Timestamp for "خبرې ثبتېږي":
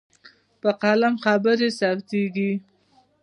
1.23-2.51